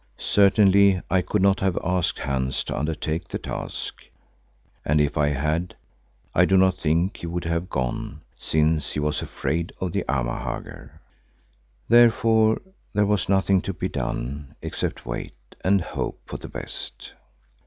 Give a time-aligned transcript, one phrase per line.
[0.17, 4.03] Certainly I could not have asked Hans to undertake the task,
[4.83, 5.75] and if I had,
[6.33, 10.99] I do not think he would have gone since he was afraid of the Amahagger.
[11.87, 17.13] Therefore there was nothing to be done except wait and hope for the best.